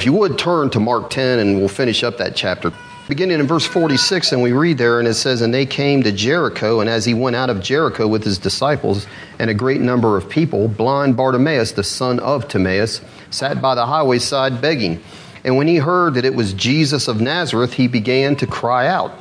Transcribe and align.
If 0.00 0.06
you 0.06 0.14
would 0.14 0.38
turn 0.38 0.70
to 0.70 0.80
Mark 0.80 1.10
10 1.10 1.40
and 1.40 1.58
we'll 1.58 1.68
finish 1.68 2.02
up 2.02 2.16
that 2.16 2.34
chapter. 2.34 2.72
Beginning 3.06 3.38
in 3.38 3.46
verse 3.46 3.66
46, 3.66 4.32
and 4.32 4.42
we 4.42 4.52
read 4.52 4.78
there, 4.78 4.98
and 4.98 5.06
it 5.06 5.12
says, 5.12 5.42
And 5.42 5.52
they 5.52 5.66
came 5.66 6.02
to 6.04 6.10
Jericho, 6.10 6.80
and 6.80 6.88
as 6.88 7.04
he 7.04 7.12
went 7.12 7.36
out 7.36 7.50
of 7.50 7.60
Jericho 7.60 8.08
with 8.08 8.24
his 8.24 8.38
disciples 8.38 9.06
and 9.38 9.50
a 9.50 9.54
great 9.54 9.82
number 9.82 10.16
of 10.16 10.26
people, 10.30 10.68
blind 10.68 11.18
Bartimaeus, 11.18 11.72
the 11.72 11.84
son 11.84 12.18
of 12.18 12.48
Timaeus, 12.48 13.02
sat 13.28 13.60
by 13.60 13.74
the 13.74 13.84
highway 13.84 14.18
side 14.18 14.62
begging. 14.62 15.02
And 15.44 15.58
when 15.58 15.68
he 15.68 15.76
heard 15.76 16.14
that 16.14 16.24
it 16.24 16.34
was 16.34 16.54
Jesus 16.54 17.06
of 17.06 17.20
Nazareth, 17.20 17.74
he 17.74 17.86
began 17.86 18.36
to 18.36 18.46
cry 18.46 18.86
out 18.86 19.12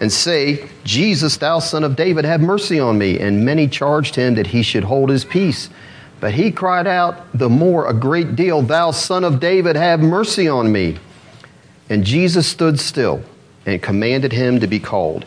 and 0.00 0.12
say, 0.12 0.68
Jesus, 0.82 1.36
thou 1.36 1.60
son 1.60 1.84
of 1.84 1.94
David, 1.94 2.24
have 2.24 2.40
mercy 2.40 2.80
on 2.80 2.98
me. 2.98 3.20
And 3.20 3.44
many 3.44 3.68
charged 3.68 4.16
him 4.16 4.34
that 4.34 4.48
he 4.48 4.64
should 4.64 4.82
hold 4.82 5.10
his 5.10 5.24
peace. 5.24 5.70
But 6.20 6.32
he 6.32 6.50
cried 6.50 6.86
out 6.86 7.26
the 7.34 7.48
more 7.48 7.88
a 7.88 7.94
great 7.94 8.36
deal, 8.36 8.62
Thou 8.62 8.90
son 8.90 9.24
of 9.24 9.40
David, 9.40 9.76
have 9.76 10.00
mercy 10.00 10.48
on 10.48 10.72
me. 10.72 10.96
And 11.88 12.04
Jesus 12.04 12.46
stood 12.46 12.80
still 12.80 13.22
and 13.66 13.82
commanded 13.82 14.32
him 14.32 14.60
to 14.60 14.66
be 14.66 14.80
called. 14.80 15.26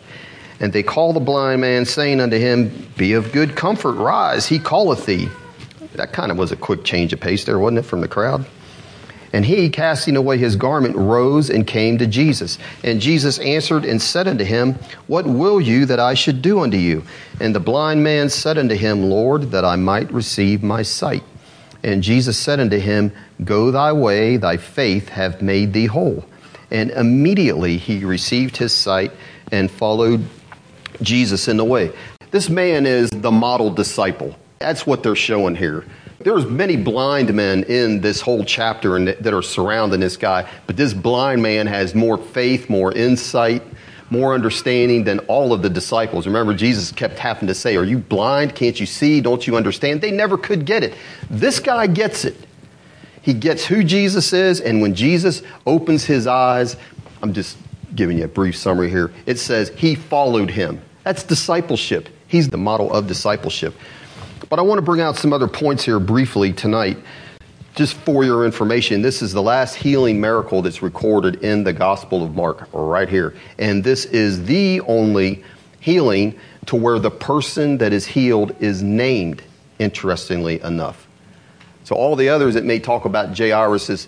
And 0.59 0.73
they 0.73 0.83
called 0.83 1.15
the 1.15 1.21
blind 1.21 1.61
man, 1.61 1.85
saying 1.85 2.19
unto 2.19 2.37
him, 2.37 2.87
Be 2.97 3.13
of 3.13 3.31
good 3.31 3.55
comfort, 3.55 3.93
rise, 3.93 4.47
he 4.47 4.59
calleth 4.59 5.05
thee. 5.05 5.29
That 5.93 6.11
kind 6.11 6.31
of 6.31 6.37
was 6.37 6.51
a 6.51 6.55
quick 6.55 6.83
change 6.83 7.13
of 7.13 7.19
pace 7.19 7.45
there, 7.45 7.59
wasn't 7.59 7.79
it, 7.79 7.83
from 7.83 8.01
the 8.01 8.07
crowd? 8.07 8.45
And 9.31 9.45
he, 9.45 9.69
casting 9.69 10.15
away 10.15 10.37
his 10.37 10.55
garment, 10.55 10.95
rose 10.95 11.49
and 11.49 11.67
came 11.67 11.97
to 11.99 12.07
Jesus. 12.07 12.57
And 12.83 12.99
Jesus 12.99 13.37
answered 13.39 13.85
and 13.85 14.01
said 14.01 14.27
unto 14.27 14.43
him, 14.43 14.73
What 15.07 15.27
will 15.27 15.61
you 15.61 15.85
that 15.85 15.99
I 15.99 16.15
should 16.15 16.41
do 16.41 16.61
unto 16.61 16.77
you? 16.77 17.03
And 17.39 17.53
the 17.53 17.59
blind 17.59 18.03
man 18.03 18.29
said 18.29 18.57
unto 18.57 18.75
him, 18.75 19.03
Lord, 19.03 19.51
that 19.51 19.63
I 19.63 19.75
might 19.75 20.11
receive 20.11 20.63
my 20.63 20.81
sight. 20.81 21.23
And 21.83 22.03
Jesus 22.03 22.37
said 22.37 22.59
unto 22.59 22.77
him, 22.77 23.11
Go 23.43 23.71
thy 23.71 23.93
way, 23.93 24.37
thy 24.37 24.57
faith 24.57 25.09
hath 25.09 25.41
made 25.41 25.73
thee 25.73 25.85
whole. 25.85 26.25
And 26.71 26.91
immediately 26.91 27.77
he 27.77 28.03
received 28.05 28.57
his 28.57 28.73
sight 28.73 29.11
and 29.51 29.69
followed 29.69 30.25
Jesus 31.01 31.47
in 31.47 31.57
the 31.57 31.65
way. 31.65 31.91
This 32.31 32.49
man 32.49 32.85
is 32.85 33.09
the 33.09 33.31
model 33.31 33.71
disciple. 33.71 34.35
That's 34.59 34.85
what 34.85 35.03
they're 35.03 35.15
showing 35.15 35.55
here. 35.55 35.85
There's 36.21 36.45
many 36.45 36.75
blind 36.75 37.33
men 37.33 37.63
in 37.63 38.01
this 38.01 38.19
whole 38.19 38.43
chapter 38.43 38.97
and 38.97 39.07
that 39.07 39.33
are 39.33 39.41
surrounding 39.41 40.01
this 40.01 40.17
guy, 40.17 40.49
but 40.67 40.75
this 40.75 40.93
blind 40.93 41.41
man 41.41 41.65
has 41.67 41.95
more 41.95 42.17
faith, 42.17 42.69
more 42.69 42.91
insight, 42.91 43.63
more 44.09 44.33
understanding 44.33 45.05
than 45.05 45.19
all 45.19 45.53
of 45.53 45.61
the 45.61 45.69
disciples. 45.69 46.27
Remember, 46.27 46.53
Jesus 46.53 46.91
kept 46.91 47.17
having 47.19 47.47
to 47.47 47.53
say, 47.53 47.77
Are 47.77 47.85
you 47.85 47.99
blind? 47.99 48.53
Can't 48.53 48.77
you 48.77 48.85
see? 48.85 49.21
Don't 49.21 49.47
you 49.47 49.55
understand? 49.55 50.01
They 50.01 50.11
never 50.11 50.37
could 50.37 50.65
get 50.65 50.83
it. 50.83 50.93
This 51.29 51.59
guy 51.61 51.87
gets 51.87 52.25
it. 52.25 52.35
He 53.21 53.33
gets 53.33 53.65
who 53.65 53.83
Jesus 53.83 54.33
is, 54.33 54.59
and 54.59 54.81
when 54.81 54.95
Jesus 54.95 55.41
opens 55.65 56.03
his 56.03 56.27
eyes, 56.27 56.75
I'm 57.21 57.33
just 57.33 57.57
giving 57.95 58.17
you 58.17 58.25
a 58.25 58.29
brief 58.29 58.57
summary 58.57 58.89
here. 58.89 59.11
It 59.25 59.39
says 59.39 59.69
he 59.69 59.95
followed 59.95 60.49
him. 60.49 60.81
That's 61.03 61.23
discipleship. 61.23 62.09
He's 62.27 62.49
the 62.49 62.57
model 62.57 62.91
of 62.91 63.07
discipleship. 63.07 63.73
But 64.49 64.57
I 64.57 64.63
want 64.63 64.79
to 64.79 64.81
bring 64.81 64.99
out 64.99 65.15
some 65.15 65.31
other 65.31 65.47
points 65.47 65.83
here 65.83 65.99
briefly 65.99 66.51
tonight, 66.51 66.97
just 67.75 67.93
for 67.97 68.23
your 68.23 68.45
information. 68.45 69.03
This 69.03 69.21
is 69.21 69.31
the 69.31 69.43
last 69.43 69.75
healing 69.75 70.19
miracle 70.19 70.63
that's 70.63 70.81
recorded 70.81 71.43
in 71.43 71.63
the 71.63 71.71
Gospel 71.71 72.23
of 72.23 72.35
Mark, 72.35 72.67
right 72.73 73.07
here. 73.07 73.35
And 73.59 73.83
this 73.83 74.05
is 74.05 74.43
the 74.45 74.81
only 74.81 75.43
healing 75.79 76.37
to 76.65 76.75
where 76.75 76.97
the 76.97 77.11
person 77.11 77.77
that 77.77 77.93
is 77.93 78.07
healed 78.07 78.55
is 78.59 78.81
named, 78.81 79.43
interestingly 79.77 80.59
enough. 80.61 81.07
So 81.83 81.95
all 81.95 82.15
the 82.15 82.29
others, 82.29 82.55
it 82.55 82.65
may 82.65 82.79
talk 82.79 83.05
about 83.05 83.37
Jairus' 83.37 84.07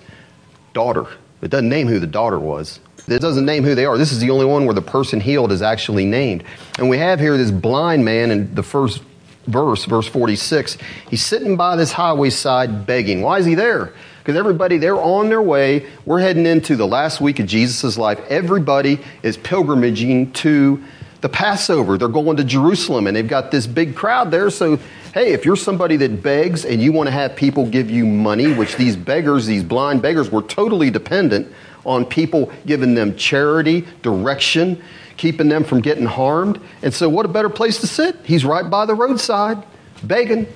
daughter. 0.74 1.06
It 1.44 1.50
doesn't 1.50 1.70
name 1.70 1.88
who 1.88 2.00
the 2.00 2.08
daughter 2.08 2.40
was. 2.40 2.80
It 3.08 3.20
doesn't 3.20 3.46
name 3.46 3.64
who 3.64 3.76
they 3.76 3.86
are. 3.86 3.98
This 3.98 4.12
is 4.12 4.20
the 4.20 4.32
only 4.32 4.46
one 4.46 4.66
where 4.66 4.74
the 4.74 4.82
person 4.82 5.20
healed 5.20 5.52
is 5.52 5.62
actually 5.62 6.06
named. 6.06 6.44
And 6.80 6.90
we 6.90 6.98
have 6.98 7.20
here 7.20 7.38
this 7.38 7.52
blind 7.52 8.04
man 8.04 8.32
in 8.32 8.54
the 8.56 8.64
first 8.64 9.04
verse, 9.48 9.86
verse 9.86 10.08
46. 10.08 10.78
He's 11.10 11.24
sitting 11.24 11.58
by 11.58 11.76
this 11.76 11.92
highway 11.92 12.30
side 12.30 12.86
begging. 12.86 13.22
Why 13.22 13.40
is 13.40 13.46
he 13.46 13.56
there? 13.56 13.94
Because 14.20 14.36
everybody, 14.36 14.78
they're 14.78 15.02
on 15.02 15.30
their 15.30 15.42
way. 15.42 15.88
We're 16.06 16.20
heading 16.20 16.46
into 16.46 16.76
the 16.76 16.88
last 16.88 17.22
week 17.22 17.40
of 17.40 17.48
Jesus' 17.48 17.98
life. 17.98 18.20
Everybody 18.30 19.00
is 19.24 19.38
pilgrimaging 19.38 20.34
to 20.36 20.84
the 21.22 21.30
Passover. 21.30 21.98
They're 21.98 22.08
going 22.08 22.38
to 22.38 22.44
Jerusalem 22.44 23.08
and 23.08 23.16
they've 23.16 23.28
got 23.28 23.52
this 23.52 23.66
big 23.66 23.96
crowd 23.96 24.32
there. 24.32 24.50
So, 24.50 24.78
hey, 25.14 25.34
if 25.34 25.46
you're 25.46 25.56
somebody 25.56 25.96
that 25.98 26.22
begs 26.22 26.66
and 26.66 26.82
you 26.82 26.92
want 26.92 27.08
to 27.08 27.12
have 27.12 27.36
people 27.36 27.66
give 27.68 27.90
you 27.90 28.06
money, 28.06 28.54
which 28.54 28.76
these 28.76 28.96
beggars, 28.96 29.46
these 29.46 29.64
blind 29.64 30.02
beggars, 30.02 30.32
were 30.32 30.42
totally 30.42 30.90
dependent 30.90 31.52
on 31.86 32.06
people 32.06 32.52
giving 32.66 32.94
them 32.94 33.16
charity, 33.16 33.88
direction, 34.02 34.82
keeping 35.22 35.50
them 35.50 35.64
from 35.64 35.82
getting 35.82 36.08
harmed. 36.08 36.60
And 36.82 36.92
so, 36.92 37.08
what 37.08 37.28
a 37.28 37.30
better 37.30 37.50
place 37.50 37.80
to 37.82 37.88
sit? 37.88 38.16
He's 38.24 38.44
right 38.44 38.68
by 38.68 38.88
the 38.88 38.96
roadside, 38.96 39.64
begging, 40.02 40.48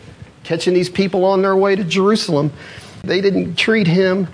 catching 0.43 0.73
these 0.73 0.89
people 0.89 1.23
on 1.23 1.43
their 1.43 1.55
way 1.55 1.75
to 1.75 1.83
Jerusalem. 1.83 2.51
They 3.03 3.21
didn't 3.21 3.57
treat 3.57 3.85
him 3.85 4.27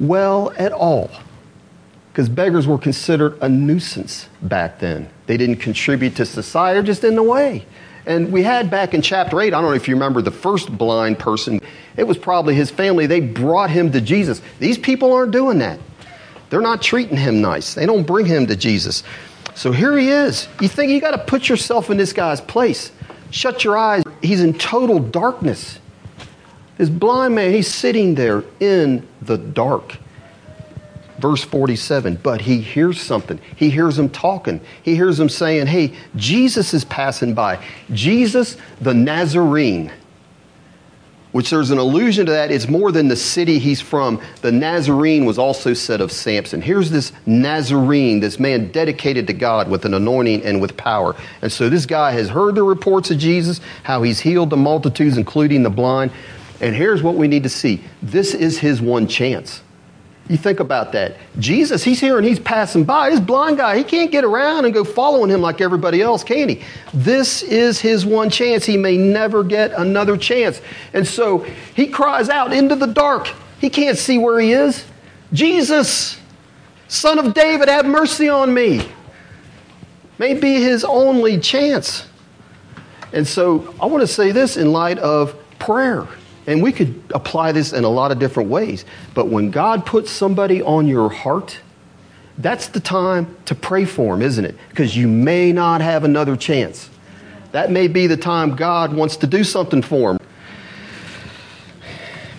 well 0.00 0.50
at 0.56 0.72
all 0.72 1.10
because 2.10 2.30
beggars 2.30 2.66
were 2.66 2.78
considered 2.78 3.36
a 3.42 3.50
nuisance 3.50 4.30
back 4.40 4.78
then. 4.78 5.10
They 5.26 5.36
didn't 5.36 5.56
contribute 5.56 6.16
to 6.16 6.24
society, 6.24 6.86
just 6.86 7.04
in 7.04 7.14
the 7.14 7.22
way. 7.22 7.66
And 8.06 8.32
we 8.32 8.44
had 8.44 8.70
back 8.70 8.94
in 8.94 9.02
chapter 9.02 9.38
8, 9.38 9.48
I 9.48 9.60
don't 9.60 9.64
know 9.64 9.76
if 9.76 9.88
you 9.88 9.94
remember 9.94 10.22
the 10.22 10.30
first 10.30 10.74
blind 10.78 11.18
person, 11.18 11.60
it 11.98 12.04
was 12.04 12.16
probably 12.16 12.54
his 12.54 12.70
family. 12.70 13.04
They 13.04 13.20
brought 13.20 13.68
him 13.68 13.92
to 13.92 14.00
Jesus. 14.00 14.40
These 14.58 14.78
people 14.78 15.12
aren't 15.12 15.32
doing 15.32 15.58
that. 15.58 15.78
They're 16.48 16.62
not 16.62 16.80
treating 16.80 17.18
him 17.18 17.42
nice. 17.42 17.74
They 17.74 17.84
don't 17.84 18.06
bring 18.06 18.24
him 18.24 18.46
to 18.46 18.56
Jesus. 18.56 19.02
So 19.56 19.72
here 19.72 19.96
he 19.96 20.10
is. 20.10 20.48
You 20.60 20.68
think 20.68 20.92
you 20.92 21.00
got 21.00 21.12
to 21.12 21.18
put 21.18 21.48
yourself 21.48 21.88
in 21.88 21.96
this 21.96 22.12
guy's 22.12 22.42
place. 22.42 22.92
Shut 23.30 23.64
your 23.64 23.78
eyes. 23.78 24.04
He's 24.22 24.42
in 24.42 24.52
total 24.54 24.98
darkness. 24.98 25.80
This 26.76 26.90
blind 26.90 27.34
man, 27.34 27.52
he's 27.52 27.72
sitting 27.72 28.14
there 28.14 28.44
in 28.60 29.08
the 29.22 29.38
dark. 29.38 29.96
Verse 31.18 31.42
47, 31.42 32.16
but 32.22 32.42
he 32.42 32.60
hears 32.60 33.00
something. 33.00 33.40
He 33.56 33.70
hears 33.70 33.96
them 33.96 34.10
talking. 34.10 34.60
He 34.82 34.94
hears 34.94 35.16
them 35.16 35.30
saying, 35.30 35.68
Hey, 35.68 35.94
Jesus 36.14 36.74
is 36.74 36.84
passing 36.84 37.32
by. 37.32 37.64
Jesus 37.90 38.58
the 38.82 38.92
Nazarene 38.92 39.90
which 41.36 41.50
there's 41.50 41.70
an 41.70 41.76
allusion 41.76 42.24
to 42.24 42.32
that. 42.32 42.50
It's 42.50 42.66
more 42.66 42.90
than 42.90 43.08
the 43.08 43.14
city 43.14 43.58
he's 43.58 43.78
from. 43.78 44.22
The 44.40 44.50
Nazarene 44.50 45.26
was 45.26 45.38
also 45.38 45.74
said 45.74 46.00
of 46.00 46.10
Samson. 46.10 46.62
Here's 46.62 46.90
this 46.90 47.12
Nazarene, 47.26 48.20
this 48.20 48.40
man 48.40 48.72
dedicated 48.72 49.26
to 49.26 49.34
God 49.34 49.68
with 49.68 49.84
an 49.84 49.92
anointing 49.92 50.42
and 50.46 50.62
with 50.62 50.78
power. 50.78 51.14
And 51.42 51.52
so 51.52 51.68
this 51.68 51.84
guy 51.84 52.12
has 52.12 52.30
heard 52.30 52.54
the 52.54 52.62
reports 52.62 53.10
of 53.10 53.18
Jesus, 53.18 53.60
how 53.82 54.02
he's 54.02 54.18
healed 54.18 54.48
the 54.48 54.56
multitudes, 54.56 55.18
including 55.18 55.62
the 55.62 55.68
blind. 55.68 56.10
And 56.62 56.74
here's 56.74 57.02
what 57.02 57.16
we 57.16 57.28
need 57.28 57.42
to 57.42 57.50
see 57.50 57.82
this 58.02 58.32
is 58.32 58.58
his 58.58 58.80
one 58.80 59.06
chance. 59.06 59.60
You 60.28 60.36
think 60.36 60.58
about 60.58 60.90
that. 60.92 61.16
Jesus, 61.38 61.84
he's 61.84 62.00
here 62.00 62.18
and 62.18 62.26
he's 62.26 62.40
passing 62.40 62.84
by. 62.84 63.10
This 63.10 63.20
blind 63.20 63.58
guy, 63.58 63.78
he 63.78 63.84
can't 63.84 64.10
get 64.10 64.24
around 64.24 64.64
and 64.64 64.74
go 64.74 64.82
following 64.82 65.30
him 65.30 65.40
like 65.40 65.60
everybody 65.60 66.02
else, 66.02 66.24
can 66.24 66.48
he? 66.48 66.62
This 66.92 67.44
is 67.44 67.80
his 67.80 68.04
one 68.04 68.28
chance. 68.28 68.64
He 68.64 68.76
may 68.76 68.96
never 68.96 69.44
get 69.44 69.72
another 69.72 70.16
chance. 70.16 70.60
And 70.92 71.06
so 71.06 71.38
he 71.76 71.86
cries 71.86 72.28
out 72.28 72.52
into 72.52 72.74
the 72.74 72.86
dark. 72.86 73.30
He 73.60 73.70
can't 73.70 73.96
see 73.96 74.18
where 74.18 74.40
he 74.40 74.52
is. 74.52 74.84
Jesus, 75.32 76.18
son 76.88 77.20
of 77.20 77.32
David, 77.32 77.68
have 77.68 77.86
mercy 77.86 78.28
on 78.28 78.52
me. 78.52 78.88
May 80.18 80.34
be 80.34 80.60
his 80.60 80.84
only 80.84 81.38
chance. 81.38 82.08
And 83.12 83.26
so 83.26 83.74
I 83.80 83.86
want 83.86 84.00
to 84.00 84.08
say 84.08 84.32
this 84.32 84.56
in 84.56 84.72
light 84.72 84.98
of 84.98 85.36
prayer. 85.60 86.08
And 86.46 86.62
we 86.62 86.72
could 86.72 87.02
apply 87.12 87.52
this 87.52 87.72
in 87.72 87.84
a 87.84 87.88
lot 87.88 88.12
of 88.12 88.18
different 88.18 88.50
ways. 88.50 88.84
But 89.14 89.28
when 89.28 89.50
God 89.50 89.84
puts 89.84 90.10
somebody 90.10 90.62
on 90.62 90.86
your 90.86 91.08
heart, 91.08 91.58
that's 92.38 92.68
the 92.68 92.80
time 92.80 93.36
to 93.46 93.54
pray 93.54 93.84
for 93.84 94.14
them, 94.14 94.22
isn't 94.22 94.44
it? 94.44 94.56
Because 94.68 94.96
you 94.96 95.08
may 95.08 95.52
not 95.52 95.80
have 95.80 96.04
another 96.04 96.36
chance. 96.36 96.90
That 97.52 97.70
may 97.70 97.88
be 97.88 98.06
the 98.06 98.16
time 98.16 98.54
God 98.54 98.94
wants 98.94 99.16
to 99.18 99.26
do 99.26 99.42
something 99.42 99.82
for 99.82 100.12
them. 100.12 100.26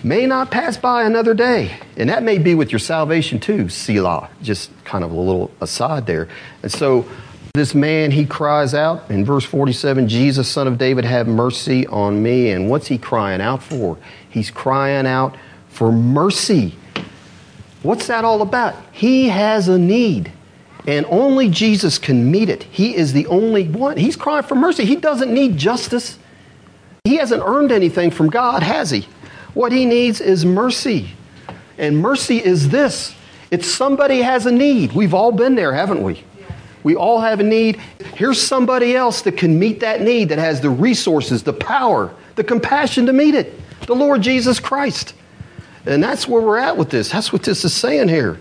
May 0.04 0.26
not 0.26 0.50
pass 0.50 0.76
by 0.76 1.02
another 1.02 1.34
day. 1.34 1.76
And 1.96 2.08
that 2.08 2.22
may 2.22 2.38
be 2.38 2.54
with 2.54 2.70
your 2.70 2.78
salvation 2.78 3.40
too, 3.40 3.68
Selah. 3.68 4.30
Just 4.42 4.70
kind 4.84 5.02
of 5.02 5.10
a 5.10 5.16
little 5.16 5.50
aside 5.60 6.06
there. 6.06 6.28
And 6.62 6.70
so 6.70 7.04
this 7.54 7.74
man, 7.74 8.10
he 8.10 8.24
cries 8.24 8.74
out 8.74 9.10
in 9.10 9.24
verse 9.24 9.44
47 9.44 10.08
Jesus, 10.08 10.48
son 10.48 10.66
of 10.66 10.78
David, 10.78 11.04
have 11.04 11.26
mercy 11.26 11.86
on 11.86 12.22
me. 12.22 12.50
And 12.50 12.68
what's 12.68 12.86
he 12.86 12.98
crying 12.98 13.40
out 13.40 13.62
for? 13.62 13.98
He's 14.28 14.50
crying 14.50 15.06
out 15.06 15.36
for 15.68 15.92
mercy. 15.92 16.76
What's 17.82 18.06
that 18.08 18.24
all 18.24 18.42
about? 18.42 18.76
He 18.92 19.28
has 19.28 19.68
a 19.68 19.78
need. 19.78 20.32
And 20.86 21.04
only 21.10 21.48
Jesus 21.48 21.98
can 21.98 22.30
meet 22.30 22.48
it. 22.48 22.62
He 22.64 22.96
is 22.96 23.12
the 23.12 23.26
only 23.26 23.68
one. 23.68 23.96
He's 23.96 24.16
crying 24.16 24.44
for 24.44 24.54
mercy. 24.54 24.84
He 24.84 24.96
doesn't 24.96 25.32
need 25.32 25.56
justice. 25.56 26.18
He 27.04 27.16
hasn't 27.16 27.42
earned 27.44 27.72
anything 27.72 28.10
from 28.10 28.30
God, 28.30 28.62
has 28.62 28.90
he? 28.90 29.06
What 29.54 29.72
he 29.72 29.84
needs 29.86 30.20
is 30.20 30.44
mercy. 30.44 31.10
And 31.76 31.98
mercy 31.98 32.42
is 32.42 32.70
this 32.70 33.14
it's 33.50 33.66
somebody 33.68 34.22
has 34.22 34.46
a 34.46 34.52
need. 34.52 34.92
We've 34.92 35.14
all 35.14 35.32
been 35.32 35.54
there, 35.54 35.72
haven't 35.72 36.02
we? 36.02 36.24
We 36.88 36.96
all 36.96 37.20
have 37.20 37.38
a 37.38 37.42
need. 37.42 37.76
Here's 38.14 38.40
somebody 38.40 38.96
else 38.96 39.20
that 39.20 39.36
can 39.36 39.58
meet 39.58 39.80
that 39.80 40.00
need, 40.00 40.30
that 40.30 40.38
has 40.38 40.62
the 40.62 40.70
resources, 40.70 41.42
the 41.42 41.52
power, 41.52 42.14
the 42.36 42.42
compassion 42.42 43.04
to 43.04 43.12
meet 43.12 43.34
it 43.34 43.60
the 43.86 43.94
Lord 43.94 44.22
Jesus 44.22 44.58
Christ. 44.58 45.12
And 45.84 46.02
that's 46.02 46.26
where 46.26 46.40
we're 46.40 46.56
at 46.56 46.78
with 46.78 46.88
this. 46.88 47.10
That's 47.10 47.30
what 47.30 47.42
this 47.42 47.62
is 47.66 47.74
saying 47.74 48.08
here. 48.08 48.38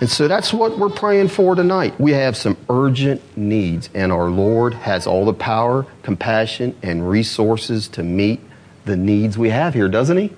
And 0.00 0.10
so 0.10 0.26
that's 0.26 0.52
what 0.52 0.76
we're 0.76 0.88
praying 0.88 1.28
for 1.28 1.54
tonight. 1.54 1.94
We 2.00 2.10
have 2.10 2.36
some 2.36 2.56
urgent 2.68 3.22
needs, 3.36 3.88
and 3.94 4.10
our 4.10 4.28
Lord 4.28 4.74
has 4.74 5.06
all 5.06 5.24
the 5.24 5.32
power, 5.32 5.86
compassion, 6.02 6.76
and 6.82 7.08
resources 7.08 7.86
to 7.90 8.02
meet 8.02 8.40
the 8.84 8.96
needs 8.96 9.38
we 9.38 9.50
have 9.50 9.74
here, 9.74 9.88
doesn't 9.88 10.16
He? 10.16 10.32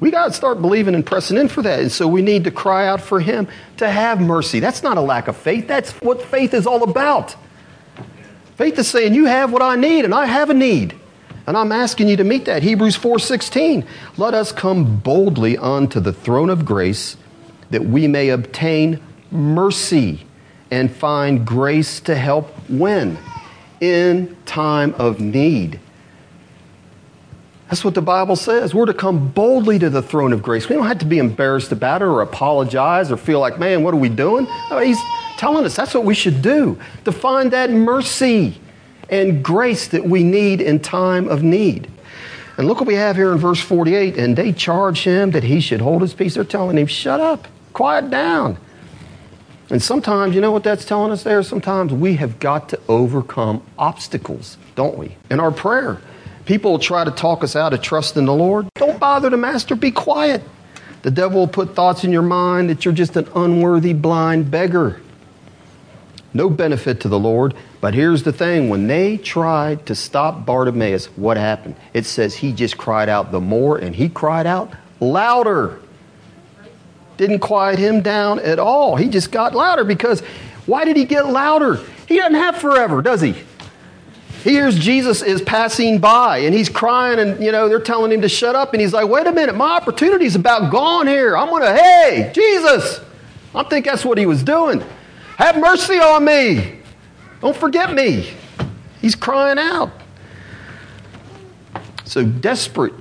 We 0.00 0.10
got 0.10 0.26
to 0.26 0.32
start 0.32 0.60
believing 0.60 0.94
and 0.94 1.04
pressing 1.04 1.36
in 1.36 1.48
for 1.48 1.62
that. 1.62 1.80
And 1.80 1.90
so 1.90 2.06
we 2.06 2.22
need 2.22 2.44
to 2.44 2.50
cry 2.50 2.86
out 2.86 3.00
for 3.00 3.20
Him 3.20 3.48
to 3.78 3.90
have 3.90 4.20
mercy. 4.20 4.60
That's 4.60 4.82
not 4.82 4.96
a 4.96 5.00
lack 5.00 5.28
of 5.28 5.36
faith, 5.36 5.66
that's 5.66 5.92
what 6.00 6.22
faith 6.22 6.54
is 6.54 6.66
all 6.66 6.82
about. 6.82 7.34
Faith 8.56 8.78
is 8.78 8.88
saying, 8.88 9.14
You 9.14 9.26
have 9.26 9.52
what 9.52 9.62
I 9.62 9.76
need, 9.76 10.04
and 10.04 10.14
I 10.14 10.26
have 10.26 10.50
a 10.50 10.54
need. 10.54 10.94
And 11.46 11.56
I'm 11.56 11.72
asking 11.72 12.08
you 12.08 12.16
to 12.18 12.24
meet 12.24 12.44
that. 12.44 12.62
Hebrews 12.62 12.96
4:16. 12.96 13.84
Let 14.18 14.34
us 14.34 14.52
come 14.52 14.98
boldly 14.98 15.56
unto 15.56 15.98
the 15.98 16.12
throne 16.12 16.50
of 16.50 16.66
grace 16.66 17.16
that 17.70 17.86
we 17.86 18.06
may 18.06 18.28
obtain 18.28 19.00
mercy 19.30 20.26
and 20.70 20.90
find 20.90 21.46
grace 21.46 22.00
to 22.00 22.14
help 22.14 22.54
when 22.68 23.16
in 23.80 24.36
time 24.44 24.94
of 24.98 25.20
need. 25.20 25.80
That's 27.68 27.84
what 27.84 27.94
the 27.94 28.02
Bible 28.02 28.36
says. 28.36 28.74
We're 28.74 28.86
to 28.86 28.94
come 28.94 29.28
boldly 29.28 29.78
to 29.78 29.90
the 29.90 30.00
throne 30.00 30.32
of 30.32 30.42
grace. 30.42 30.68
We 30.68 30.74
don't 30.74 30.86
have 30.86 30.98
to 31.00 31.06
be 31.06 31.18
embarrassed 31.18 31.70
about 31.70 32.00
it 32.00 32.06
or 32.06 32.22
apologize 32.22 33.12
or 33.12 33.18
feel 33.18 33.40
like, 33.40 33.58
man, 33.58 33.82
what 33.82 33.92
are 33.92 33.98
we 33.98 34.08
doing? 34.08 34.46
He's 34.82 34.98
telling 35.36 35.64
us 35.66 35.76
that's 35.76 35.92
what 35.92 36.04
we 36.04 36.14
should 36.14 36.40
do 36.40 36.78
to 37.04 37.12
find 37.12 37.52
that 37.52 37.70
mercy 37.70 38.58
and 39.10 39.44
grace 39.44 39.88
that 39.88 40.04
we 40.04 40.22
need 40.22 40.60
in 40.62 40.80
time 40.80 41.28
of 41.28 41.42
need. 41.42 41.90
And 42.56 42.66
look 42.66 42.80
what 42.80 42.86
we 42.86 42.94
have 42.94 43.16
here 43.16 43.32
in 43.32 43.38
verse 43.38 43.60
48. 43.60 44.16
And 44.16 44.36
they 44.36 44.52
charge 44.52 45.02
him 45.04 45.30
that 45.32 45.44
he 45.44 45.60
should 45.60 45.80
hold 45.80 46.02
his 46.02 46.14
peace. 46.14 46.34
They're 46.34 46.44
telling 46.44 46.78
him, 46.78 46.86
shut 46.86 47.20
up, 47.20 47.48
quiet 47.72 48.10
down. 48.10 48.58
And 49.70 49.82
sometimes, 49.82 50.34
you 50.34 50.40
know 50.40 50.50
what 50.50 50.64
that's 50.64 50.86
telling 50.86 51.12
us 51.12 51.22
there? 51.22 51.42
Sometimes 51.42 51.92
we 51.92 52.16
have 52.16 52.40
got 52.40 52.70
to 52.70 52.80
overcome 52.88 53.62
obstacles, 53.78 54.56
don't 54.74 54.96
we? 54.96 55.16
In 55.30 55.38
our 55.38 55.52
prayer, 55.52 56.00
people 56.48 56.78
try 56.78 57.04
to 57.04 57.10
talk 57.10 57.44
us 57.44 57.54
out 57.54 57.74
of 57.74 57.82
trusting 57.82 58.24
the 58.24 58.32
Lord. 58.32 58.68
Don't 58.76 58.98
bother 58.98 59.28
the 59.28 59.36
master, 59.36 59.76
be 59.76 59.90
quiet. 59.90 60.42
The 61.02 61.10
devil 61.10 61.40
will 61.40 61.46
put 61.46 61.76
thoughts 61.76 62.04
in 62.04 62.10
your 62.10 62.22
mind 62.22 62.70
that 62.70 62.86
you're 62.86 62.94
just 62.94 63.16
an 63.16 63.28
unworthy 63.34 63.92
blind 63.92 64.50
beggar. 64.50 64.98
No 66.32 66.48
benefit 66.48 67.00
to 67.02 67.08
the 67.08 67.18
Lord. 67.18 67.54
But 67.82 67.92
here's 67.92 68.22
the 68.22 68.32
thing 68.32 68.70
when 68.70 68.86
they 68.86 69.18
tried 69.18 69.84
to 69.86 69.94
stop 69.94 70.46
Bartimaeus, 70.46 71.06
what 71.16 71.36
happened? 71.36 71.76
It 71.92 72.06
says 72.06 72.34
he 72.34 72.52
just 72.52 72.78
cried 72.78 73.10
out 73.10 73.30
the 73.30 73.40
more, 73.40 73.76
and 73.76 73.94
he 73.94 74.08
cried 74.08 74.46
out 74.46 74.72
louder. 75.00 75.78
Didn't 77.18 77.40
quiet 77.40 77.78
him 77.78 78.00
down 78.00 78.38
at 78.38 78.58
all. 78.58 78.96
He 78.96 79.10
just 79.10 79.30
got 79.30 79.54
louder 79.54 79.84
because 79.84 80.22
why 80.64 80.86
did 80.86 80.96
he 80.96 81.04
get 81.04 81.28
louder? 81.28 81.78
He 82.06 82.16
doesn't 82.16 82.36
have 82.36 82.56
forever, 82.56 83.02
does 83.02 83.20
he? 83.20 83.34
He 84.48 84.54
hears 84.54 84.78
Jesus 84.78 85.20
is 85.20 85.42
passing 85.42 85.98
by 85.98 86.38
and 86.38 86.54
he's 86.54 86.70
crying 86.70 87.18
and 87.18 87.44
you 87.44 87.52
know 87.52 87.68
they're 87.68 87.78
telling 87.78 88.10
him 88.10 88.22
to 88.22 88.30
shut 88.30 88.56
up 88.56 88.72
and 88.72 88.80
he's 88.80 88.94
like, 88.94 89.06
"Wait 89.06 89.26
a 89.26 89.30
minute, 89.30 89.54
my 89.54 89.72
opportunity's 89.72 90.36
about 90.36 90.72
gone 90.72 91.06
here. 91.06 91.36
I'm 91.36 91.50
going 91.50 91.64
to 91.64 91.76
hey, 91.76 92.32
Jesus." 92.34 93.02
I 93.54 93.62
think 93.64 93.84
that's 93.84 94.06
what 94.06 94.16
he 94.16 94.24
was 94.24 94.42
doing. 94.42 94.82
Have 95.36 95.58
mercy 95.58 95.98
on 95.98 96.24
me. 96.24 96.78
Don't 97.42 97.54
forget 97.54 97.92
me. 97.92 98.30
He's 99.02 99.14
crying 99.14 99.58
out. 99.58 99.90
So, 102.06 102.24
desperate 102.24 102.94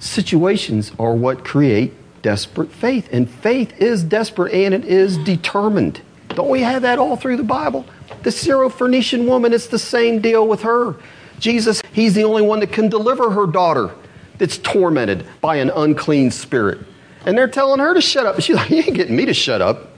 situations 0.00 0.92
are 0.98 1.14
what 1.14 1.46
create 1.46 1.94
desperate 2.20 2.70
faith. 2.70 3.08
And 3.10 3.30
faith 3.30 3.72
is 3.80 4.04
desperate 4.04 4.52
and 4.52 4.74
it 4.74 4.84
is 4.84 5.16
determined. 5.16 6.02
Don't 6.28 6.50
we 6.50 6.60
have 6.60 6.82
that 6.82 6.98
all 6.98 7.16
through 7.16 7.38
the 7.38 7.42
Bible? 7.42 7.86
The 8.22 8.30
Syrophoenician 8.30 9.26
woman, 9.26 9.52
it's 9.52 9.66
the 9.66 9.78
same 9.78 10.20
deal 10.20 10.46
with 10.46 10.62
her. 10.62 10.96
Jesus, 11.38 11.82
he's 11.92 12.14
the 12.14 12.24
only 12.24 12.42
one 12.42 12.60
that 12.60 12.72
can 12.72 12.88
deliver 12.88 13.30
her 13.30 13.46
daughter 13.46 13.94
that's 14.38 14.58
tormented 14.58 15.26
by 15.40 15.56
an 15.56 15.70
unclean 15.70 16.30
spirit. 16.30 16.78
And 17.24 17.36
they're 17.36 17.48
telling 17.48 17.80
her 17.80 17.94
to 17.94 18.00
shut 18.00 18.26
up. 18.26 18.40
She's 18.40 18.56
like, 18.56 18.70
You 18.70 18.78
ain't 18.78 18.94
getting 18.94 19.16
me 19.16 19.26
to 19.26 19.34
shut 19.34 19.60
up. 19.60 19.88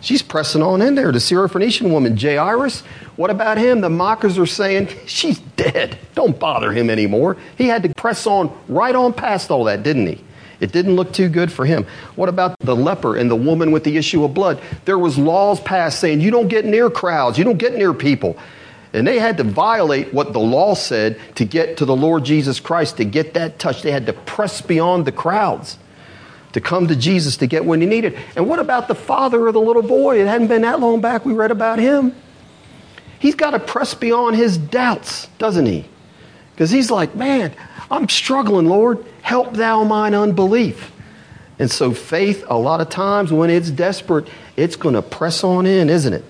She's 0.00 0.22
pressing 0.22 0.62
on 0.62 0.80
in 0.80 0.94
there. 0.94 1.12
The 1.12 1.18
Syrophoenician 1.18 1.90
woman, 1.90 2.16
Jairus, 2.16 2.80
what 3.16 3.30
about 3.30 3.58
him? 3.58 3.80
The 3.80 3.90
mockers 3.90 4.38
are 4.38 4.46
saying, 4.46 4.88
She's 5.06 5.38
dead. 5.56 5.98
Don't 6.14 6.38
bother 6.38 6.72
him 6.72 6.90
anymore. 6.90 7.36
He 7.56 7.66
had 7.66 7.82
to 7.82 7.94
press 7.94 8.26
on 8.26 8.56
right 8.68 8.94
on 8.94 9.12
past 9.12 9.50
all 9.50 9.64
that, 9.64 9.82
didn't 9.82 10.06
he? 10.06 10.24
It 10.60 10.72
didn't 10.72 10.94
look 10.94 11.12
too 11.12 11.28
good 11.28 11.50
for 11.50 11.64
him. 11.64 11.86
What 12.16 12.28
about 12.28 12.58
the 12.60 12.76
leper 12.76 13.16
and 13.16 13.30
the 13.30 13.36
woman 13.36 13.72
with 13.72 13.84
the 13.84 13.96
issue 13.96 14.24
of 14.24 14.34
blood? 14.34 14.60
There 14.84 14.98
was 14.98 15.18
laws 15.18 15.58
passed 15.60 15.98
saying 15.98 16.20
you 16.20 16.30
don't 16.30 16.48
get 16.48 16.64
near 16.64 16.90
crowds, 16.90 17.38
you 17.38 17.44
don't 17.44 17.58
get 17.58 17.74
near 17.74 17.94
people. 17.94 18.36
And 18.92 19.06
they 19.06 19.18
had 19.18 19.36
to 19.36 19.44
violate 19.44 20.12
what 20.12 20.32
the 20.32 20.40
law 20.40 20.74
said 20.74 21.18
to 21.36 21.44
get 21.44 21.76
to 21.76 21.84
the 21.84 21.94
Lord 21.94 22.24
Jesus 22.24 22.58
Christ, 22.58 22.96
to 22.96 23.04
get 23.04 23.34
that 23.34 23.58
touch. 23.58 23.82
They 23.82 23.92
had 23.92 24.06
to 24.06 24.12
press 24.12 24.60
beyond 24.60 25.04
the 25.04 25.12
crowds 25.12 25.78
to 26.52 26.60
come 26.60 26.88
to 26.88 26.96
Jesus 26.96 27.36
to 27.38 27.46
get 27.46 27.64
what 27.64 27.80
he 27.80 27.86
needed. 27.86 28.18
And 28.34 28.48
what 28.48 28.58
about 28.58 28.88
the 28.88 28.94
father 28.94 29.46
of 29.46 29.54
the 29.54 29.60
little 29.60 29.82
boy? 29.82 30.20
It 30.20 30.26
hadn't 30.26 30.48
been 30.48 30.62
that 30.62 30.80
long 30.80 31.00
back 31.00 31.24
we 31.24 31.32
read 31.32 31.52
about 31.52 31.78
him. 31.78 32.14
He's 33.20 33.34
got 33.34 33.50
to 33.50 33.60
press 33.60 33.94
beyond 33.94 34.36
his 34.36 34.58
doubts, 34.58 35.28
doesn't 35.38 35.66
he? 35.66 35.86
Because 36.52 36.70
he's 36.70 36.90
like, 36.90 37.14
man, 37.14 37.54
I'm 37.90 38.08
struggling, 38.08 38.66
Lord. 38.66 39.04
Help 39.30 39.54
thou 39.54 39.84
mine 39.84 40.12
unbelief. 40.12 40.90
And 41.60 41.70
so, 41.70 41.94
faith, 41.94 42.44
a 42.48 42.58
lot 42.58 42.80
of 42.80 42.88
times 42.88 43.32
when 43.32 43.48
it's 43.48 43.70
desperate, 43.70 44.26
it's 44.56 44.74
going 44.74 44.96
to 44.96 45.02
press 45.02 45.44
on 45.44 45.66
in, 45.66 45.88
isn't 45.88 46.12
it? 46.12 46.24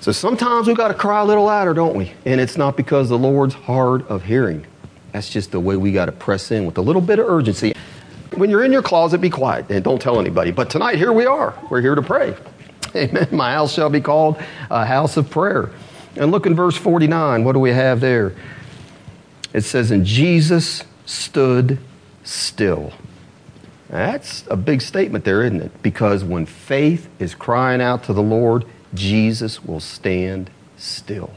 So 0.00 0.12
sometimes 0.12 0.68
we've 0.68 0.76
got 0.76 0.88
to 0.88 0.94
cry 0.94 1.20
a 1.20 1.24
little 1.24 1.46
louder, 1.46 1.74
don't 1.74 1.96
we? 1.96 2.12
And 2.24 2.40
it's 2.40 2.56
not 2.56 2.76
because 2.76 3.08
the 3.08 3.18
Lord's 3.18 3.54
hard 3.54 4.06
of 4.06 4.22
hearing. 4.22 4.64
That's 5.10 5.28
just 5.28 5.50
the 5.50 5.58
way 5.58 5.74
we 5.74 5.90
got 5.90 6.06
to 6.06 6.12
press 6.12 6.52
in 6.52 6.64
with 6.64 6.78
a 6.78 6.80
little 6.80 7.02
bit 7.02 7.18
of 7.18 7.28
urgency. 7.28 7.74
When 8.36 8.50
you're 8.50 8.62
in 8.62 8.70
your 8.70 8.82
closet, 8.82 9.20
be 9.20 9.28
quiet 9.28 9.68
and 9.68 9.82
don't 9.82 10.00
tell 10.00 10.20
anybody. 10.20 10.52
But 10.52 10.70
tonight, 10.70 10.94
here 10.94 11.12
we 11.12 11.26
are. 11.26 11.58
We're 11.70 11.80
here 11.80 11.96
to 11.96 12.02
pray. 12.02 12.36
Amen. 12.94 13.26
My 13.32 13.54
house 13.54 13.74
shall 13.74 13.90
be 13.90 14.00
called 14.00 14.40
a 14.70 14.86
house 14.86 15.16
of 15.16 15.28
prayer. 15.28 15.72
And 16.14 16.30
look 16.30 16.46
in 16.46 16.54
verse 16.54 16.76
49. 16.76 17.42
What 17.42 17.54
do 17.54 17.58
we 17.58 17.70
have 17.70 17.98
there? 17.98 18.36
It 19.52 19.62
says, 19.62 19.90
And 19.90 20.06
Jesus 20.06 20.84
stood 21.04 21.78
still. 22.24 22.92
that's 23.88 24.44
a 24.48 24.56
big 24.56 24.80
statement 24.80 25.24
there, 25.24 25.42
isn't 25.42 25.60
it? 25.60 25.82
Because 25.82 26.22
when 26.22 26.46
faith 26.46 27.08
is 27.18 27.34
crying 27.34 27.80
out 27.80 28.04
to 28.04 28.12
the 28.12 28.22
Lord, 28.22 28.64
Jesus 28.94 29.64
will 29.64 29.80
stand 29.80 30.50
still. 30.76 31.30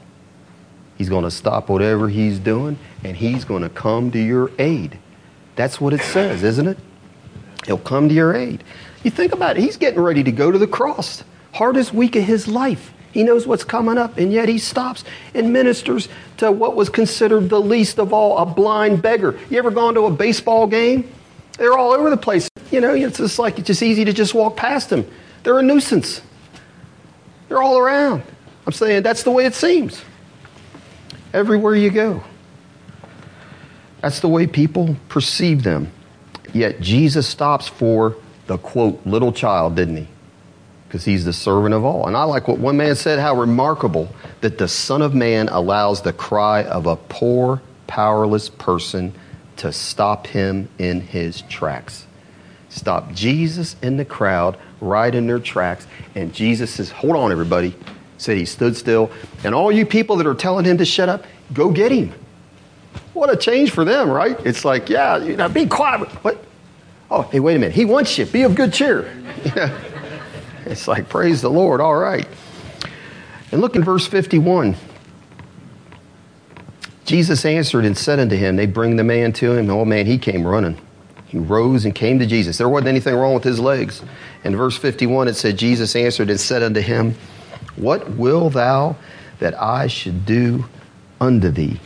He's 0.97 1.09
going 1.09 1.23
to 1.23 1.31
stop 1.31 1.69
whatever 1.69 2.09
he's 2.09 2.39
doing 2.39 2.77
and 3.03 3.17
he's 3.17 3.45
going 3.45 3.63
to 3.63 3.69
come 3.69 4.11
to 4.11 4.19
your 4.19 4.51
aid. 4.59 4.97
That's 5.55 5.81
what 5.81 5.93
it 5.93 6.01
says, 6.01 6.43
isn't 6.43 6.67
it? 6.67 6.77
He'll 7.65 7.77
come 7.77 8.09
to 8.09 8.15
your 8.15 8.35
aid. 8.35 8.63
You 9.03 9.11
think 9.11 9.33
about 9.33 9.57
it, 9.57 9.63
he's 9.63 9.77
getting 9.77 9.99
ready 9.99 10.23
to 10.23 10.31
go 10.31 10.51
to 10.51 10.57
the 10.57 10.67
cross, 10.67 11.23
hardest 11.53 11.93
week 11.93 12.15
of 12.15 12.23
his 12.23 12.47
life. 12.47 12.93
He 13.13 13.23
knows 13.23 13.45
what's 13.45 13.63
coming 13.63 13.99
up, 13.99 14.17
and 14.17 14.33
yet 14.33 14.49
he 14.49 14.57
stops 14.57 15.03
and 15.35 15.53
ministers 15.53 16.09
to 16.37 16.51
what 16.51 16.75
was 16.75 16.89
considered 16.89 17.47
the 17.47 17.61
least 17.61 17.99
of 17.99 18.11
all 18.11 18.39
a 18.39 18.45
blind 18.45 19.03
beggar. 19.03 19.39
You 19.51 19.59
ever 19.59 19.69
gone 19.69 19.93
to 19.93 20.07
a 20.07 20.11
baseball 20.11 20.65
game? 20.65 21.09
They're 21.59 21.77
all 21.77 21.91
over 21.91 22.09
the 22.09 22.17
place. 22.17 22.49
You 22.71 22.81
know, 22.81 22.95
it's 22.95 23.19
just 23.19 23.37
like 23.37 23.59
it's 23.59 23.67
just 23.67 23.83
easy 23.83 24.03
to 24.05 24.13
just 24.13 24.33
walk 24.33 24.57
past 24.57 24.89
them. 24.89 25.05
They're 25.43 25.59
a 25.59 25.63
nuisance. 25.63 26.21
They're 27.47 27.61
all 27.61 27.77
around. 27.77 28.23
I'm 28.65 28.73
saying 28.73 29.03
that's 29.03 29.21
the 29.21 29.31
way 29.31 29.45
it 29.45 29.53
seems. 29.53 30.03
Everywhere 31.33 31.75
you 31.75 31.91
go. 31.91 32.23
That's 34.01 34.21
the 34.21 34.27
way 34.27 34.47
people 34.47 34.95
perceive 35.07 35.61
them. 35.63 35.91
Yet 36.51 36.81
Jesus 36.81 37.27
stops 37.27 37.67
for 37.67 38.15
the 38.47 38.57
quote, 38.57 39.05
little 39.05 39.31
child, 39.31 39.75
didn't 39.75 39.97
he? 39.97 40.07
Because 40.93 41.05
he's 41.05 41.25
the 41.25 41.33
servant 41.33 41.73
of 41.73 41.83
all. 41.83 42.05
And 42.05 42.15
I 42.15 42.21
like 42.25 42.47
what 42.47 42.59
one 42.59 42.77
man 42.77 42.95
said 42.95 43.17
how 43.17 43.33
remarkable 43.33 44.13
that 44.41 44.59
the 44.59 44.67
Son 44.67 45.01
of 45.01 45.15
Man 45.15 45.49
allows 45.49 46.03
the 46.03 46.13
cry 46.13 46.63
of 46.63 46.85
a 46.85 46.95
poor, 46.95 47.63
powerless 47.87 48.47
person 48.47 49.11
to 49.55 49.73
stop 49.73 50.27
him 50.27 50.69
in 50.77 51.01
his 51.01 51.41
tracks. 51.49 52.05
Stop 52.69 53.11
Jesus 53.11 53.75
in 53.81 53.97
the 53.97 54.05
crowd 54.05 54.55
right 54.81 55.15
in 55.15 55.25
their 55.25 55.39
tracks. 55.39 55.87
And 56.13 56.31
Jesus 56.31 56.69
says, 56.69 56.91
Hold 56.91 57.15
on, 57.15 57.31
everybody. 57.31 57.73
Said 58.19 58.37
he 58.37 58.45
stood 58.45 58.77
still. 58.77 59.09
And 59.43 59.55
all 59.55 59.71
you 59.71 59.87
people 59.87 60.17
that 60.17 60.27
are 60.27 60.35
telling 60.35 60.63
him 60.63 60.77
to 60.77 60.85
shut 60.85 61.09
up, 61.09 61.25
go 61.53 61.71
get 61.71 61.91
him. 61.91 62.13
What 63.13 63.31
a 63.31 63.35
change 63.35 63.71
for 63.71 63.83
them, 63.83 64.11
right? 64.11 64.39
It's 64.45 64.63
like, 64.63 64.89
yeah, 64.89 65.17
you 65.17 65.37
know, 65.37 65.49
be 65.49 65.65
quiet. 65.65 66.07
What? 66.23 66.37
Oh, 67.09 67.23
hey, 67.23 67.39
wait 67.39 67.55
a 67.55 67.59
minute. 67.59 67.73
He 67.73 67.83
wants 67.83 68.15
you. 68.19 68.27
Be 68.27 68.43
of 68.43 68.53
good 68.53 68.73
cheer. 68.73 69.11
It's 70.67 70.87
like, 70.87 71.09
praise 71.09 71.41
the 71.41 71.49
Lord. 71.49 71.81
All 71.81 71.95
right. 71.95 72.27
And 73.51 73.61
look 73.61 73.75
in 73.75 73.83
verse 73.83 74.07
51. 74.07 74.75
Jesus 77.05 77.45
answered 77.45 77.85
and 77.85 77.97
said 77.97 78.19
unto 78.19 78.35
him, 78.35 78.55
They 78.55 78.65
bring 78.65 78.95
the 78.95 79.03
man 79.03 79.33
to 79.33 79.53
him. 79.53 79.69
Oh, 79.69 79.85
man, 79.85 80.05
he 80.05 80.17
came 80.17 80.47
running. 80.47 80.79
He 81.27 81.37
rose 81.37 81.85
and 81.85 81.93
came 81.93 82.19
to 82.19 82.25
Jesus. 82.25 82.57
There 82.57 82.69
wasn't 82.69 82.89
anything 82.89 83.15
wrong 83.15 83.33
with 83.33 83.43
his 83.43 83.59
legs. 83.59 84.01
In 84.43 84.55
verse 84.55 84.77
51, 84.77 85.27
it 85.27 85.35
said, 85.35 85.57
Jesus 85.57 85.95
answered 85.95 86.29
and 86.29 86.39
said 86.39 86.63
unto 86.63 86.79
him, 86.79 87.15
What 87.75 88.11
will 88.11 88.49
thou 88.49 88.95
that 89.39 89.59
I 89.59 89.87
should 89.87 90.25
do 90.25 90.65
unto 91.19 91.49
thee? 91.49 91.79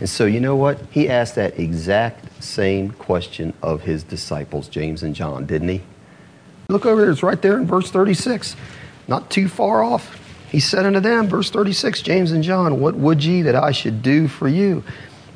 And 0.00 0.08
so, 0.08 0.26
you 0.26 0.40
know 0.40 0.56
what? 0.56 0.80
He 0.90 1.08
asked 1.08 1.34
that 1.36 1.58
exact 1.58 2.42
same 2.42 2.90
question 2.90 3.54
of 3.62 3.82
his 3.82 4.02
disciples, 4.02 4.68
James 4.68 5.02
and 5.02 5.14
John, 5.14 5.46
didn't 5.46 5.68
he? 5.68 5.82
Look 6.72 6.86
over 6.86 7.02
there, 7.02 7.10
it's 7.10 7.22
right 7.22 7.40
there 7.40 7.58
in 7.58 7.66
verse 7.66 7.90
36. 7.90 8.56
Not 9.06 9.28
too 9.28 9.46
far 9.46 9.82
off. 9.82 10.18
He 10.50 10.58
said 10.58 10.86
unto 10.86 11.00
them, 11.00 11.28
verse 11.28 11.50
36, 11.50 12.00
James 12.00 12.32
and 12.32 12.42
John, 12.42 12.80
What 12.80 12.94
would 12.94 13.22
ye 13.22 13.42
that 13.42 13.54
I 13.54 13.72
should 13.72 14.02
do 14.02 14.26
for 14.26 14.48
you? 14.48 14.82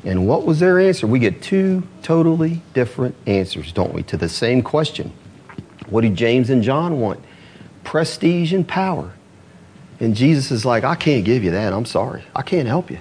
And 0.03 0.27
what 0.27 0.45
was 0.45 0.59
their 0.59 0.79
answer? 0.79 1.05
We 1.05 1.19
get 1.19 1.43
two 1.43 1.83
totally 2.01 2.61
different 2.73 3.15
answers, 3.27 3.71
don't 3.71 3.93
we, 3.93 4.01
to 4.03 4.17
the 4.17 4.29
same 4.29 4.63
question. 4.63 5.13
What 5.89 6.01
do 6.01 6.09
James 6.09 6.49
and 6.49 6.63
John 6.63 6.99
want? 6.99 7.23
Prestige 7.83 8.51
and 8.51 8.67
power. 8.67 9.13
And 9.99 10.15
Jesus 10.15 10.49
is 10.49 10.65
like, 10.65 10.83
I 10.83 10.95
can't 10.95 11.23
give 11.23 11.43
you 11.43 11.51
that. 11.51 11.71
I'm 11.71 11.85
sorry. 11.85 12.23
I 12.35 12.41
can't 12.41 12.67
help 12.67 12.89
you. 12.89 12.99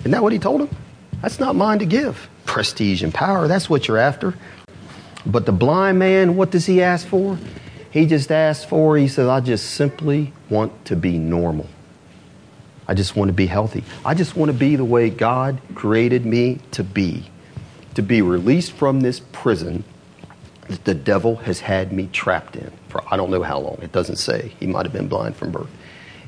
Isn't 0.00 0.12
that 0.12 0.22
what 0.22 0.32
he 0.32 0.38
told 0.38 0.62
them? 0.62 0.74
That's 1.20 1.38
not 1.38 1.54
mine 1.54 1.80
to 1.80 1.86
give. 1.86 2.30
Prestige 2.46 3.02
and 3.02 3.12
power, 3.12 3.46
that's 3.46 3.68
what 3.68 3.88
you're 3.88 3.98
after. 3.98 4.34
But 5.26 5.46
the 5.46 5.52
blind 5.52 5.98
man, 5.98 6.36
what 6.36 6.50
does 6.50 6.66
he 6.66 6.82
ask 6.82 7.06
for? 7.06 7.38
He 7.90 8.06
just 8.06 8.30
asks 8.30 8.64
for, 8.64 8.96
he 8.96 9.08
says, 9.08 9.28
I 9.28 9.40
just 9.40 9.70
simply 9.70 10.32
want 10.50 10.84
to 10.86 10.96
be 10.96 11.18
normal. 11.18 11.68
I 12.86 12.94
just 12.94 13.16
want 13.16 13.28
to 13.28 13.32
be 13.32 13.46
healthy. 13.46 13.84
I 14.04 14.14
just 14.14 14.36
want 14.36 14.50
to 14.50 14.56
be 14.56 14.76
the 14.76 14.84
way 14.84 15.08
God 15.08 15.60
created 15.74 16.26
me 16.26 16.58
to 16.72 16.84
be. 16.84 17.24
To 17.94 18.02
be 18.02 18.20
released 18.20 18.72
from 18.72 19.00
this 19.00 19.20
prison 19.32 19.84
that 20.68 20.84
the 20.84 20.94
devil 20.94 21.36
has 21.36 21.60
had 21.60 21.92
me 21.92 22.08
trapped 22.12 22.56
in 22.56 22.72
for 22.94 23.02
I 23.12 23.16
don't 23.16 23.32
know 23.32 23.42
how 23.42 23.58
long. 23.58 23.80
It 23.82 23.90
doesn't 23.90 24.16
say. 24.16 24.52
He 24.60 24.68
might 24.68 24.86
have 24.86 24.92
been 24.92 25.08
blind 25.08 25.34
from 25.34 25.50
birth. 25.50 25.70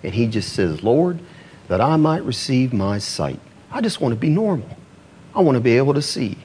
And 0.02 0.12
he 0.12 0.26
just 0.26 0.52
says, 0.52 0.82
Lord, 0.82 1.20
that 1.68 1.80
I 1.80 1.94
might 1.94 2.24
receive 2.24 2.72
my 2.72 2.98
sight. 2.98 3.38
I 3.70 3.80
just 3.80 4.00
want 4.00 4.10
to 4.14 4.18
be 4.18 4.30
normal. 4.30 4.68
I 5.32 5.42
want 5.42 5.54
to 5.54 5.60
be 5.60 5.76
able 5.76 5.94
to 5.94 6.02
see. 6.02 6.36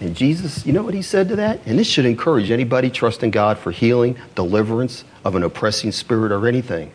And 0.00 0.16
Jesus, 0.16 0.64
you 0.64 0.72
know 0.72 0.82
what 0.82 0.94
he 0.94 1.02
said 1.02 1.28
to 1.28 1.36
that? 1.36 1.60
And 1.66 1.78
this 1.78 1.86
should 1.86 2.06
encourage 2.06 2.50
anybody 2.50 2.90
trusting 2.90 3.30
God 3.30 3.58
for 3.58 3.70
healing, 3.70 4.18
deliverance 4.34 5.04
of 5.24 5.36
an 5.36 5.42
oppressing 5.42 5.92
spirit 5.92 6.32
or 6.32 6.48
anything. 6.48 6.92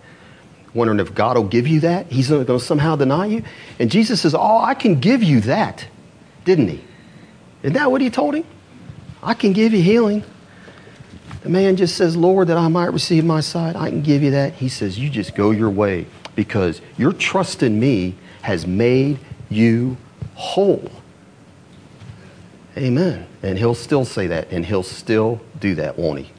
Wondering 0.74 1.00
if 1.00 1.14
God 1.14 1.38
will 1.38 1.46
give 1.46 1.68
you 1.68 1.82
that? 1.82 2.08
He's 2.12 2.30
going 2.30 2.46
to 2.46 2.60
somehow 2.60 2.96
deny 2.96 3.28
you? 3.28 3.44
And 3.80 3.92
Jesus 3.92 4.22
says, 4.22 4.34
Oh, 4.34 4.58
I 4.58 4.74
can 4.74 5.00
give 5.00 5.24
you 5.24 5.40
that, 5.42 5.88
didn't 6.44 6.68
he? 6.68 6.84
Isn't 7.62 7.74
that 7.74 7.92
what 7.92 8.02
he 8.02 8.10
told 8.10 8.36
him? 8.36 8.46
I 9.24 9.36
can 9.36 9.54
give 9.54 9.74
you 9.74 9.82
healing. 9.82 10.24
The 11.44 11.50
man 11.50 11.76
just 11.76 11.96
says, 11.96 12.18
Lord, 12.18 12.48
that 12.48 12.58
I 12.58 12.68
might 12.68 12.92
receive 12.92 13.24
my 13.24 13.40
sight. 13.40 13.76
I 13.76 13.90
can 13.90 14.02
give 14.02 14.24
you 14.24 14.32
that. 14.32 14.54
He 14.54 14.68
says, 14.68 14.98
You 14.98 15.10
just 15.10 15.36
go 15.36 15.52
your 15.52 15.70
way 15.70 16.08
because 16.36 16.82
your 16.98 17.14
trust 17.14 17.62
in 17.64 17.80
me 17.80 18.16
has 18.42 18.66
made 18.68 19.20
you 19.50 19.96
whole. 20.34 20.90
Amen. 22.78 23.26
And 23.42 23.58
he'll 23.58 23.76
still 23.76 24.06
say 24.06 24.28
that, 24.28 24.52
and 24.52 24.66
he'll 24.66 24.84
still 24.84 25.42
do 25.60 25.76
that, 25.76 25.98
won't 25.98 26.20
he? 26.20 26.32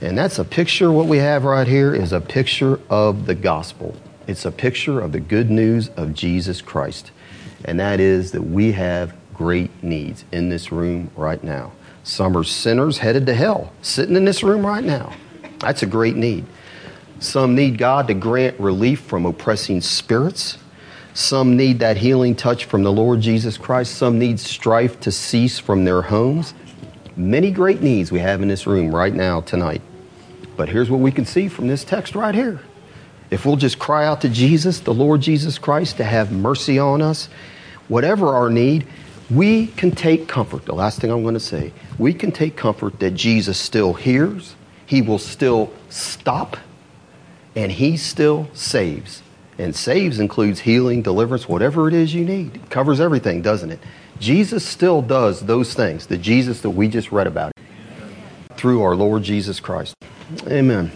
And 0.00 0.16
that's 0.16 0.38
a 0.38 0.44
picture, 0.44 0.90
what 0.90 1.06
we 1.06 1.18
have 1.18 1.44
right 1.44 1.66
here 1.66 1.94
is 1.94 2.12
a 2.12 2.20
picture 2.20 2.80
of 2.90 3.26
the 3.26 3.34
gospel. 3.34 3.94
It's 4.26 4.44
a 4.44 4.50
picture 4.50 5.00
of 5.00 5.12
the 5.12 5.20
good 5.20 5.50
news 5.50 5.90
of 5.90 6.14
Jesus 6.14 6.60
Christ. 6.60 7.10
And 7.64 7.78
that 7.78 8.00
is 8.00 8.32
that 8.32 8.42
we 8.42 8.72
have 8.72 9.14
great 9.34 9.70
needs 9.82 10.24
in 10.32 10.48
this 10.48 10.72
room 10.72 11.10
right 11.16 11.42
now. 11.44 11.72
Some 12.02 12.36
are 12.36 12.44
sinners 12.44 12.98
headed 12.98 13.26
to 13.26 13.34
hell, 13.34 13.72
sitting 13.82 14.16
in 14.16 14.24
this 14.24 14.42
room 14.42 14.66
right 14.66 14.82
now. 14.82 15.14
That's 15.60 15.82
a 15.82 15.86
great 15.86 16.16
need. 16.16 16.46
Some 17.20 17.54
need 17.54 17.78
God 17.78 18.08
to 18.08 18.14
grant 18.14 18.58
relief 18.58 19.00
from 19.00 19.26
oppressing 19.26 19.80
spirits. 19.80 20.58
Some 21.14 21.56
need 21.56 21.80
that 21.80 21.98
healing 21.98 22.34
touch 22.34 22.64
from 22.64 22.82
the 22.82 22.92
Lord 22.92 23.20
Jesus 23.20 23.58
Christ. 23.58 23.94
Some 23.94 24.18
need 24.18 24.40
strife 24.40 24.98
to 25.00 25.12
cease 25.12 25.58
from 25.58 25.84
their 25.84 26.02
homes. 26.02 26.54
Many 27.16 27.50
great 27.50 27.82
needs 27.82 28.10
we 28.10 28.20
have 28.20 28.40
in 28.40 28.48
this 28.48 28.66
room 28.66 28.94
right 28.94 29.12
now, 29.12 29.42
tonight. 29.42 29.82
But 30.56 30.70
here's 30.70 30.90
what 30.90 31.00
we 31.00 31.12
can 31.12 31.26
see 31.26 31.48
from 31.48 31.66
this 31.66 31.84
text 31.84 32.14
right 32.14 32.34
here. 32.34 32.60
If 33.30 33.44
we'll 33.44 33.56
just 33.56 33.78
cry 33.78 34.06
out 34.06 34.22
to 34.22 34.28
Jesus, 34.28 34.80
the 34.80 34.94
Lord 34.94 35.20
Jesus 35.20 35.58
Christ, 35.58 35.98
to 35.98 36.04
have 36.04 36.32
mercy 36.32 36.78
on 36.78 37.02
us, 37.02 37.28
whatever 37.88 38.28
our 38.28 38.48
need, 38.48 38.86
we 39.30 39.68
can 39.68 39.90
take 39.90 40.28
comfort. 40.28 40.64
The 40.64 40.74
last 40.74 41.00
thing 41.00 41.10
I'm 41.10 41.22
going 41.22 41.34
to 41.34 41.40
say, 41.40 41.72
we 41.98 42.12
can 42.12 42.32
take 42.32 42.56
comfort 42.56 43.00
that 43.00 43.12
Jesus 43.12 43.58
still 43.58 43.94
hears, 43.94 44.54
He 44.86 45.00
will 45.02 45.18
still 45.18 45.72
stop, 45.88 46.56
and 47.56 47.72
He 47.72 47.96
still 47.96 48.48
saves. 48.52 49.21
And 49.58 49.76
saves 49.76 50.18
includes 50.18 50.60
healing, 50.60 51.02
deliverance, 51.02 51.48
whatever 51.48 51.88
it 51.88 51.94
is 51.94 52.14
you 52.14 52.24
need. 52.24 52.56
It 52.56 52.70
covers 52.70 53.00
everything, 53.00 53.42
doesn't 53.42 53.70
it? 53.70 53.80
Jesus 54.18 54.64
still 54.64 55.02
does 55.02 55.40
those 55.40 55.74
things, 55.74 56.06
the 56.06 56.16
Jesus 56.16 56.60
that 56.62 56.70
we 56.70 56.88
just 56.88 57.12
read 57.12 57.26
about 57.26 57.52
through 58.56 58.82
our 58.82 58.94
Lord 58.94 59.22
Jesus 59.22 59.60
Christ. 59.60 59.94
Amen. 60.46 60.90